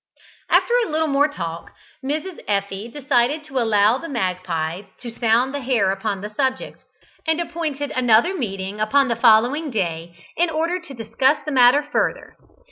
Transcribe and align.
After 0.49 0.73
a 0.77 0.89
little 0.89 1.05
more 1.07 1.27
talk, 1.27 1.73
Mrs. 2.03 2.43
Effie 2.47 2.87
decided 2.87 3.43
to 3.43 3.59
allow 3.59 3.99
the 3.99 4.09
magpie 4.09 4.81
to 4.99 5.11
sound 5.11 5.53
the 5.53 5.61
hare 5.61 5.91
upon 5.91 6.21
the 6.21 6.31
subject, 6.33 6.83
and 7.27 7.39
appointed 7.39 7.91
another 7.91 8.33
meeting 8.35 8.79
upon 8.81 9.09
the 9.09 9.15
following 9.15 9.69
day 9.69 10.15
in 10.35 10.49
order 10.49 10.79
to 10.79 10.95
discuss 10.95 11.37
the 11.45 11.51
matter 11.51 11.83
further. 11.83 12.35